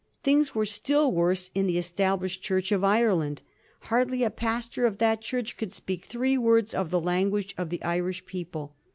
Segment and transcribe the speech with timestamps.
[0.23, 3.43] Things were still worse in the Established Church of Ireland.
[3.81, 7.83] Hardly a pastor of that Church could speak three words of the language of the
[7.83, 8.73] Irish people.